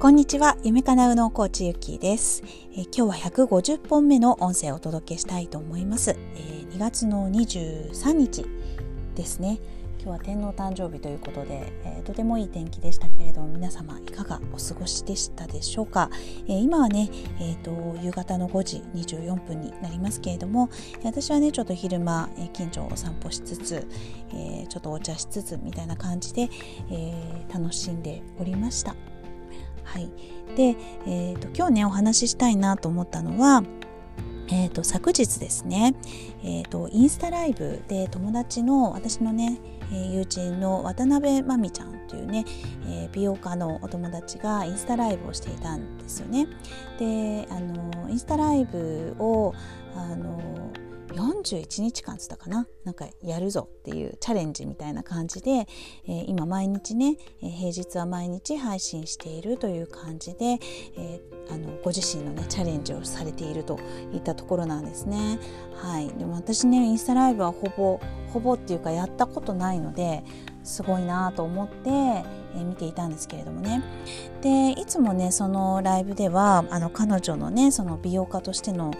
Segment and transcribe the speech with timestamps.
[0.00, 6.16] こんにちは、夢かなうのコーチゆきです、えー、今日は150本目の音声をお届けしたいと思います。
[6.36, 8.46] えー、2月の23日
[9.16, 9.58] ですね。
[10.00, 16.10] 今日は天皇誕生日ということで、えー、とてもいい天気でしたけれども皆様いかがお過ごしでしたでしょうか、
[16.46, 20.70] えー、今はね、えーと、夕方の5時24分になりますけれども
[21.02, 23.84] 私はねちょっと昼間、え近所をお散歩しつつ、
[24.32, 26.48] えちょっとお茶しつつみたいな感じで、
[26.88, 28.94] え楽しんでおりました。
[29.88, 30.10] はい、
[30.54, 33.62] で、えーと、今日ねお話ししたいなと思ったのは、
[34.48, 35.94] えーと、昨日ですね、
[36.44, 39.58] えーと、インスタライブで友達の私のね、
[39.90, 42.44] え、友人の渡辺真美ちゃんというね、
[42.86, 46.46] えー、美容家のお友達がインスタライブをしていたんですよね。
[46.98, 49.54] であのインスタライブを
[49.96, 50.38] あの
[51.14, 60.58] 41日間つったかななんかやるぞっていうチャレンジみたいな感じで、えー、今毎日ね、えー、平日は毎日配信しているという感じで、
[60.96, 63.78] えー、あのご自身のねチャレンジをされていると
[64.12, 65.38] いったところなんですね。
[65.74, 68.00] はい、でも私ねインスタライブはほぼ
[68.32, 70.22] ほぼっていうかやったことないので
[70.64, 72.24] すごいなと思って、
[72.60, 73.82] え、見ていたんですけれどもね。
[74.42, 78.92] でいつもねそのライブではあの彼女のねその美容家としての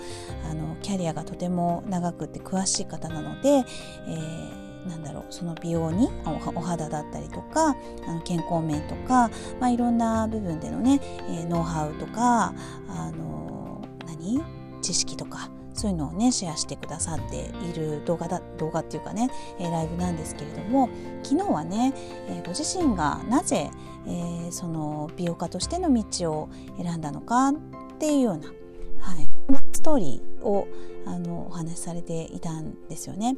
[0.50, 6.08] あのキャリアがとても長くて詳しい方なので、えー、なんだろうその美容に
[6.54, 12.52] お肌だったりとかあの健康面とか、まあ、いろんな部分でのね、えー、ノウハウとか
[12.88, 14.42] あの何？
[14.82, 20.88] 知識とかそういうのをねシェアしてくださっている動画だ動画っていうかね、えー、ライブなんですけれども
[21.22, 21.94] 昨日はね、
[22.28, 23.70] えー、ご自身がなぜ、
[24.06, 26.48] えー、その美容家としての道を
[26.82, 27.54] 選んだのかっ
[27.98, 28.48] ていうような、
[28.98, 29.28] はい、
[29.72, 30.66] ストーリーを
[31.06, 33.36] あのお話しされていたんですよね。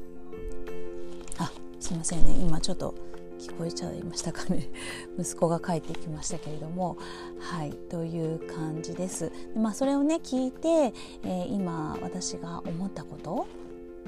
[1.39, 2.95] あすいませんね今ちょっと
[3.41, 4.69] 聞こえちゃいましたかね。
[5.19, 6.99] 息子が帰ってきましたけれども。
[7.39, 7.73] はい。
[7.73, 9.33] という感じです。
[9.55, 10.93] でまあ、それをね聞いて、
[11.23, 13.47] えー、今私が思ったこと。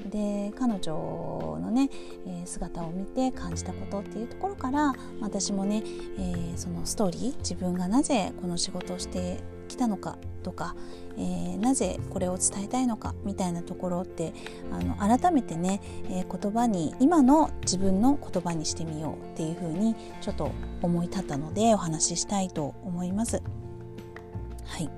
[0.09, 1.89] で彼女のね、
[2.25, 5.83] え、姿を見て感じたことっていうところから私もね、
[6.17, 9.39] えー、そのストーリー自分がなぜこの仕事をして
[9.75, 10.75] きたのかとか、
[11.17, 14.33] えー、なぜこれを伝えたいのかみたいなところって
[14.71, 20.51] あの改めてね、えー、言葉に今の自分の言葉にしてみようっていうふうにちょっと
[20.81, 23.41] 思い立ったのでお話ししたいと思います。
[24.65, 24.89] はい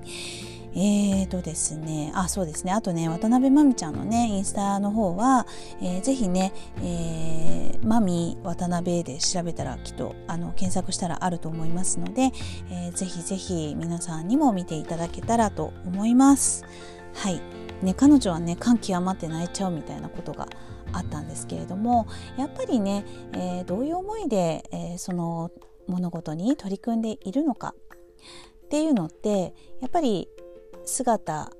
[0.78, 2.72] えーとですね、あ、そうですね。
[2.72, 5.46] あとね、渡辺真美ちゃんのね、インスタの方は、
[5.80, 12.30] えー、ぜひね、えー、渡辺で調べたらきっと、あの、検索したらあると思いますので、
[12.70, 16.66] えー、ぜひぜひ皆さんにも見ていただけたらと思います。
[17.14, 17.40] はい。
[17.82, 20.46] ね、彼女はね、感極まって泣いちゃうみたいなことが
[20.92, 22.06] あったんですけれども、
[22.36, 25.50] やっぱりね、えー、どういう思いで、えー、その
[25.86, 27.74] 物事に取り組んでいるのか
[28.66, 30.28] っていうのって、やっぱり
[30.86, 31.50] 姿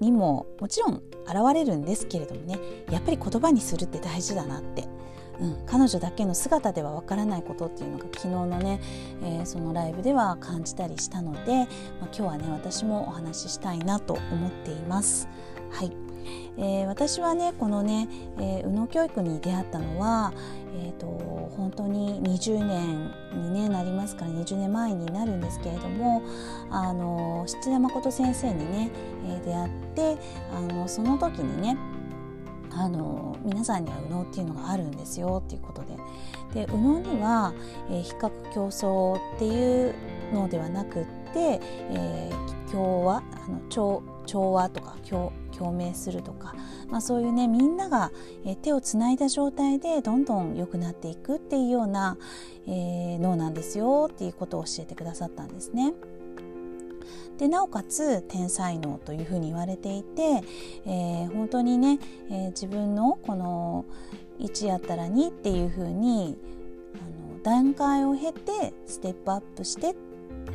[0.00, 2.58] にももちろん現れるんですけれどもね
[2.90, 4.84] やっぱり言葉にするって大事だなって、
[5.40, 8.80] うん、彼女だけの姿ではわからないことっていうのが昨日のね、
[9.22, 11.66] えー、そのライブでは感じたりしたので、まあ、
[12.04, 15.28] 今日はね私もお話ししたいなと思っています。
[15.70, 16.07] はい
[16.56, 18.08] えー、私はねこのね、
[18.38, 20.32] えー、宇野教育に出会ったのは、
[20.74, 21.06] えーと、
[21.56, 26.22] 本当に20年に、ね、なりますから20年前になるんですけれども
[26.70, 28.90] あの七田誠先生にね、
[29.26, 30.22] えー、出会って
[30.52, 31.76] あのその時にね
[32.70, 35.96] あの皆さんには右脳っていうのがあるんですよっていうことで。
[36.54, 37.52] で右脳には、
[37.90, 39.94] えー、比較競争っていう
[40.32, 46.54] のではなくって、えー、共和あの調調和とか共共鳴するとか、
[46.88, 48.12] まあ、そういうねみんなが、
[48.44, 52.16] え手をつないだ状態でどんどん良くなっていくっていうような、
[52.66, 55.92] えー、脳なんですよっていうことを教えてくださったんですね。
[57.38, 60.42] でなおかつ天才脳というふうに言われていて、
[60.84, 63.84] えー、本当にね、えー、自分のこの
[64.40, 66.36] 1やったら2っていうふうに
[66.94, 69.94] あの段階を経てステップアップして、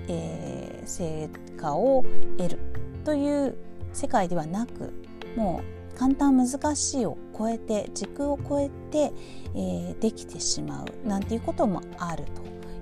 [0.09, 2.03] えー、成果を
[2.37, 2.59] 得る
[3.05, 3.55] という
[3.93, 4.93] 世界ではなく
[5.35, 5.61] も
[5.95, 9.13] う簡単難しいを超えて軸を超えて、
[9.55, 12.25] えー、できてしまうなんていうこともある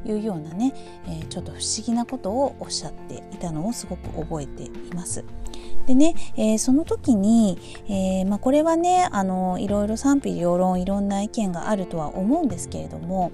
[0.06, 0.74] というようなね、
[1.08, 5.24] えー、ちょっと不思議なことをおっしゃっていたのをすごく覚えています。
[5.92, 7.60] でね、えー、その時に、
[7.90, 13.34] えー、まあ、これはねあのいろいろ賛否両論いろんな意見があるとは思うんですけれども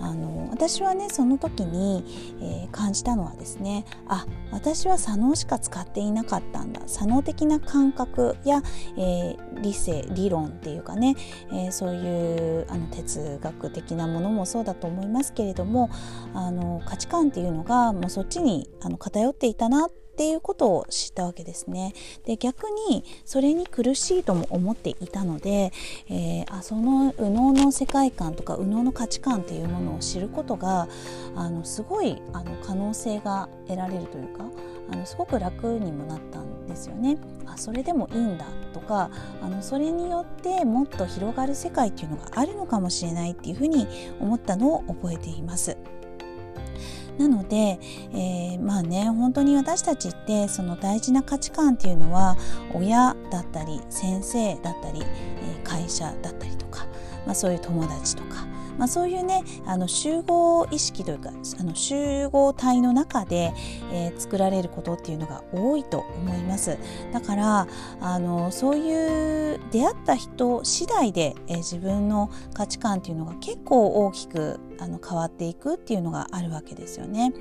[0.00, 2.04] あの私はねその時に、
[2.42, 6.82] え感じたのはですねあ私は左脳しか使っていなかったんだ。
[6.86, 8.62] 左脳的な感覚や、
[8.98, 11.16] え理性理論っていうかね、
[11.52, 15.90] えそういうあの哲学的なものもそうだと思いますけれども
[16.34, 21.92] あの価値観っていうのがもうそっちにあの偏っていたなってっていうことを知ったわけですね。
[22.24, 25.72] で逆にそれに苦しいとも思っていたので、
[26.08, 30.86] えー、あその右脳の世界観とか右脳の価値観っていうものを知ることが
[31.34, 34.44] あのすごいあの可能性が得られるというか
[34.92, 37.18] あのすごく楽にもなったんですよね。
[37.46, 39.10] あそれでもいいんだとか
[39.42, 43.88] あのそれによってもっと広がる世界っていうのがあるのかもしれないっていうふうに
[44.20, 45.76] 思ったのを覚えています。
[47.18, 47.78] なので、
[48.12, 52.36] えー、まあね本当に私たちってその大事な価値観っていうのは
[52.72, 56.86] 親だったり先生だったり、え、会社だったりとか、
[57.26, 58.46] まあ、そういう友達とか
[58.78, 63.52] まあ、そういうねあの集合意識というかあの集合体の中で、
[63.92, 66.78] えー、作られることっていうのが多いと思います。
[67.12, 67.68] だから
[68.00, 77.32] あのそういう出会った人次第で、えー、自分の価値観っていうのが結構大きくあの変わっていくっていうのがあるわけですよね。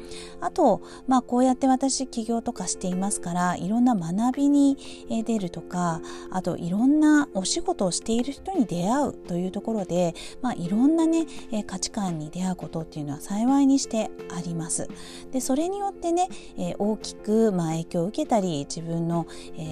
[0.41, 4.77] あと、まあ、こうやって私起業とかしていますからいろんな学びに
[5.25, 6.01] 出るとか
[6.31, 11.25] あといろんなお仕事をしている人に出会うというところで、まあ、いろんなね
[11.67, 14.87] 価値観に出会うことっていうのは幸いにしてあります。
[15.31, 16.29] でそれによってね
[16.77, 19.27] 大きくまあ影響を受けたり自分の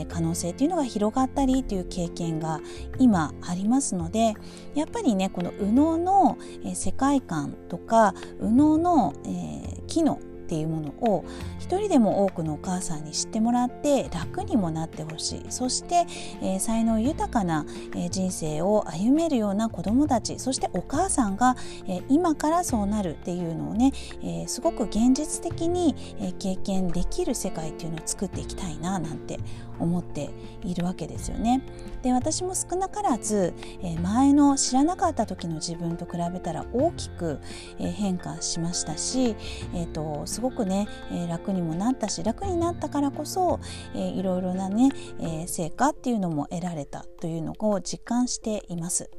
[0.10, 2.60] 可能性っていうのが広がったりという経験が
[3.00, 4.34] 今ありますので
[4.76, 6.38] やっぱりねこの右脳の
[6.74, 10.20] 世界観とか右脳の、えー、機能
[10.52, 11.24] っていうものを
[11.60, 15.46] 一人でも多くのお母さんに知ってもらって楽にもなってほしい。
[15.50, 16.06] そして、
[16.42, 17.66] えー、才能豊かな、
[17.96, 21.56] え、人生を歩めるような子どもたちそしてお母さんが、
[21.88, 29.40] えー、今からそうなるっていうのをね、えすごく現実的に、え経験できる世界っていうのを作っていきたいななんて
[29.82, 30.30] 思って
[30.64, 31.62] いるわけですよね。
[32.02, 37.40] で私も少なからず、え前の知らなかった時の自分と比べたら大きく、
[37.80, 39.36] え変化しましたし、
[39.74, 43.60] えーと、すごくね、え楽にもなったし楽になったからこそ、
[43.96, 44.90] えいろいろなね、
[45.20, 49.10] え成果っていうのも得られたというのを実感しています。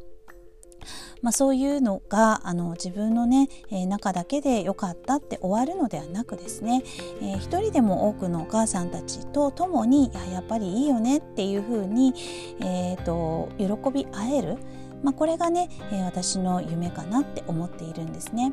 [1.23, 6.83] まあ、そういうのがあの自分のね、えー、中だけで良かったって終わるのではなくですね、
[7.21, 12.15] えー、一人でも多くのお母さんたちと共にいややっぱりいいよねっていうふうに、
[12.61, 14.59] えーと、喜び合える、
[15.03, 18.53] まあ、これがね、えー、私の夢かなって思っているんですね。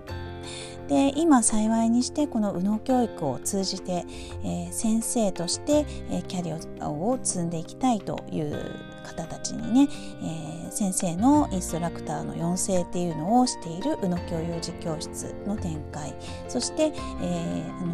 [0.88, 4.06] で今幸いにしてこの右脳教育を通じて、
[4.44, 9.90] えー、先生として、えー、キャリアを積んでいきたいという方たちにね、
[10.22, 16.14] えー、先生のインストラクターの養成っていうのをしている宇野教養児教室の展開。
[16.48, 16.92] そして、
[17.22, 17.94] えー、あの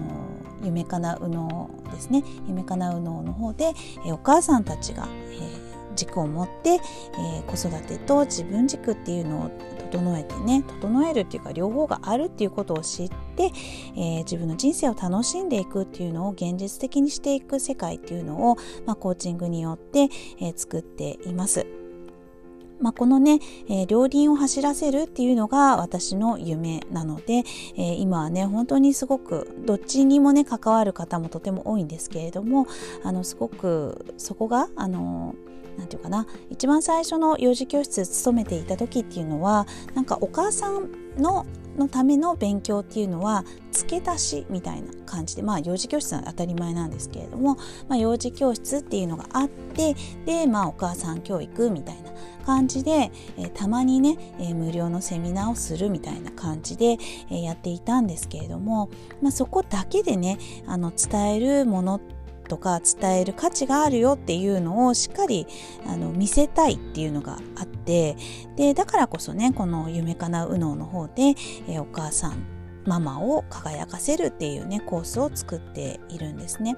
[0.64, 2.24] 夢かなうのですね。
[2.48, 3.74] 夢かなうのの方で、
[4.06, 5.65] え、お母さんたちが、えー
[5.96, 9.52] 軸を持って、えー、子育てと自分軸っていうのを
[9.92, 13.52] 整えてね整えるっていうか両方があるっていうことを知って、
[13.96, 20.10] えー、自分の人生を楽しんでいくっていうのを現実的にしていく世界っていうのを、まあ、コーチングによって、
[20.40, 21.66] えー、作っています。
[22.80, 23.40] まあ、このね、
[23.70, 27.44] えー、両輪を走らせるっていうのが私の夢なので、
[27.78, 32.68] えー、今はね本当にすごくどっちにもね関わる方もとても多いんですけれども
[33.04, 35.36] あのすごくそこがあの
[35.78, 41.46] 何て言うかな一番最初の幼児教室勤めていた時っていうのはなんかお母さんの
[41.78, 47.58] のための勉強っていうのは付け足しみたいな感じでまあ幼児教室は当たり前なんですけれども、
[47.90, 52.12] まあ、幼児教室っていうのがあってでまあお母さん教育みたいな
[52.46, 56.98] 感じで、えー、たまにね、えー、無料のセミナーをするみたいな感じで、
[57.30, 58.90] えー、やっていたんですけれども、
[59.22, 62.15] まあ、そこだけでねあの伝えるものって
[62.46, 65.48] とか伝える価値があるよっていうのをしっかり
[65.86, 68.16] あの見せたいっていうのがあって
[68.56, 71.36] でだからこそねこの「夢かなうの」の方で、
[71.68, 72.55] えお母さん
[72.86, 76.78] ママを輝かせるっていうねコースを作っているんですね。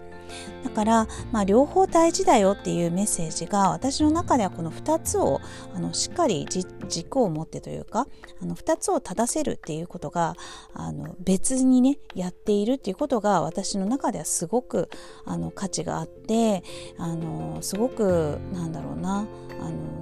[0.63, 5.39] だから、まあ、両方大事だよっていうメッセージが私の中ではこの2つを
[5.73, 6.45] あのしっかり
[6.89, 8.07] 軸を持ってというか
[8.41, 10.35] あの2つを正せるっていうことが
[10.73, 14.89] あの別にねやっているっていうことが私の中ではすごく
[15.25, 16.63] あの価値があって
[16.97, 19.97] あのすごくなんだろうなあの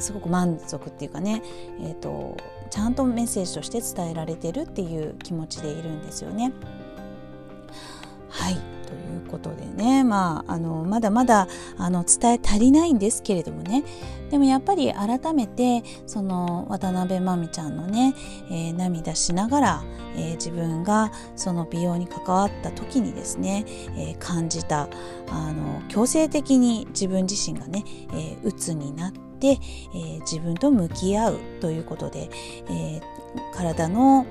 [0.00, 1.42] すごく満足っていうかね
[1.80, 2.36] えっ、ー、と
[2.70, 6.52] ちゃんとメッセージとして伝えられてるっていう気持ちでいるんですよね。
[8.28, 8.77] はい
[9.28, 13.84] ことでね、まあ、あのまだまだあの伝え足りないんですけれどもね。
[14.30, 18.14] でもやっぱり改めてその渡辺真美ちゃんのね、
[18.50, 19.84] えー、涙しながら、
[20.16, 23.64] えー、自分がその美容に関わった時にですね、
[23.96, 24.88] えー、感じた
[25.30, 32.28] あの強制的に自分自身がね、えー、鬱になって、えー、自分と向き合うということで、
[32.68, 33.02] えー、
[33.54, 34.26] 体の、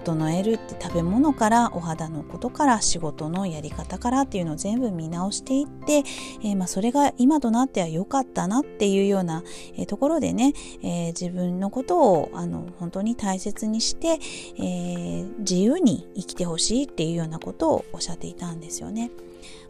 [0.00, 5.98] 整えるって食べ物からお肌のことから仕事のやり方からっていうのを全部見直していって、
[6.42, 9.44] えー、まあ、それが今となっては良かったなっていうような、
[9.76, 14.18] え、ところでね、えー、自分のことをあの本当に大切にして、
[14.58, 19.10] え自由に生きてほしいっていうようなことをおっしゃっていたんですよね。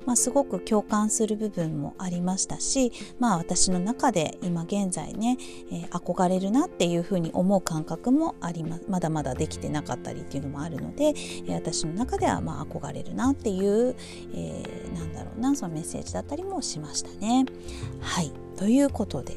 [0.06, 5.38] まあ、すごく共感する部分もありましたし、まあ、私の中で今現在ね、
[5.70, 13.96] えー、憧れるなっていうふうに思う感覚もありままだまだできてなかったりっていうのもあるので、えー、私の中ではまあ憧れるなっていう、
[14.34, 17.46] えー、なんだろうなそのメッセージだったりもしましたね。
[18.00, 19.36] はいということで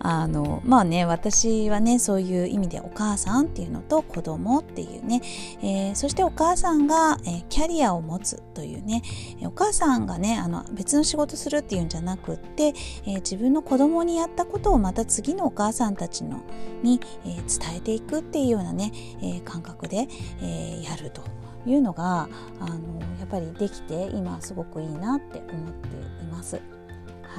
[0.00, 5.22] あのまあね私はねそういう意味でお母さんっていうのと子供っていうね、
[5.62, 9.02] えー、そしてお母さんが、えー、キャリアを持つというね。
[9.44, 16.42] お母さんがねあの別の仕事するっていうんじゃなくって、えー、自分の子供にやったことをまた次のお母さんたちの
[16.82, 20.08] に、え伝えていくっていうようなね、え感覚で、
[20.42, 21.22] えやると
[21.66, 22.28] いうのが
[22.60, 26.56] あのやっぱりできて今すごくいいなって思っています。
[26.56, 26.60] は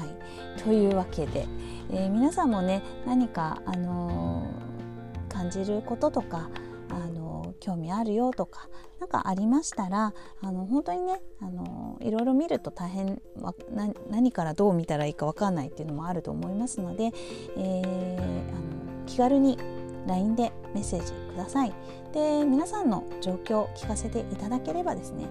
[0.04, 1.48] い、というわけで、
[1.92, 6.50] えー、皆さんもね何か、あのー、感じることとか、
[6.90, 13.22] あのー、興味あるよとか何かありましたらあの本当にね、あのいろいろ見ると大変
[14.10, 17.12] 何からどう見たらいいか分かんないっていうのもあると思いますので、
[17.58, 17.82] え
[18.50, 19.58] あの気軽に
[20.08, 21.74] LINE でメッセージください。
[22.14, 25.26] で皆さんの状況を聞かせていただければですね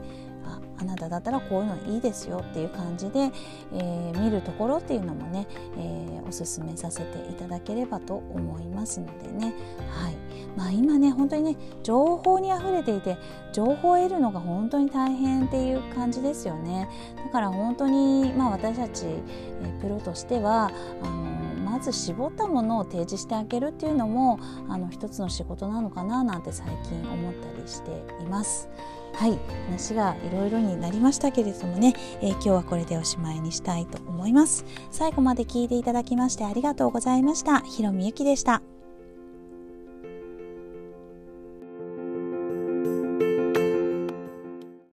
[0.44, 3.30] ああなただったらこういうのいいですよっていう感じで、
[3.72, 5.46] えー、見るところっていうのもね、
[5.78, 9.54] えー、おすすめさせていただければと思いますのでね、
[9.88, 10.14] はい。
[10.56, 13.16] まあ、今ね本当にね情報にあふれていて
[13.52, 16.88] 情報を得るのが本当に大変っていう感じですよね。
[17.24, 20.70] だから本当に、まあ、私たち、えー、プロとしては
[21.02, 21.33] あの
[21.74, 24.38] まず絞ったものを提示してあげるっていうのも
[24.68, 27.90] あの一つの仕事なのかななんて最近思ったりして
[28.22, 28.68] います。
[29.12, 29.36] はい。
[29.66, 34.64] 話がいろいろになりましたけれどもね、えー、今日はこれでおしまいにしたいと思います。
[34.92, 37.58] 最後まで聞いていただきましてありがとうございました。
[37.58, 38.62] ひろみゆきでした。